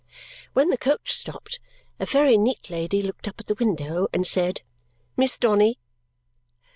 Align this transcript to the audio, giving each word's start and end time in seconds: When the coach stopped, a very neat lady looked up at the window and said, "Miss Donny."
When 0.53 0.71
the 0.71 0.79
coach 0.79 1.13
stopped, 1.13 1.59
a 1.99 2.07
very 2.07 2.35
neat 2.35 2.71
lady 2.71 3.03
looked 3.03 3.27
up 3.27 3.39
at 3.39 3.45
the 3.45 3.53
window 3.53 4.07
and 4.11 4.25
said, 4.25 4.61
"Miss 5.15 5.37
Donny." 5.37 5.77